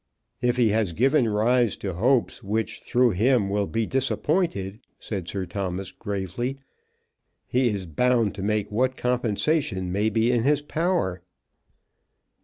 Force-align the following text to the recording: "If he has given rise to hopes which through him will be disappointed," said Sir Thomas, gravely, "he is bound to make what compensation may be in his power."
"If 0.41 0.57
he 0.57 0.69
has 0.69 0.93
given 0.93 1.29
rise 1.29 1.77
to 1.77 1.93
hopes 1.93 2.41
which 2.41 2.79
through 2.81 3.11
him 3.11 3.51
will 3.51 3.67
be 3.67 3.85
disappointed," 3.85 4.79
said 4.97 5.27
Sir 5.27 5.45
Thomas, 5.45 5.91
gravely, 5.91 6.57
"he 7.45 7.69
is 7.69 7.85
bound 7.85 8.33
to 8.33 8.41
make 8.41 8.71
what 8.71 8.97
compensation 8.97 9.91
may 9.91 10.09
be 10.09 10.31
in 10.31 10.41
his 10.41 10.63
power." 10.63 11.21